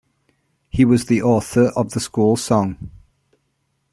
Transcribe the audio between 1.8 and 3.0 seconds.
the School Song.